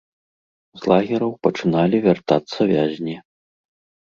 З 0.79 0.89
лагераў 0.91 1.31
пачыналі 1.49 1.97
вяртацца 2.07 2.59
вязні. 2.73 3.15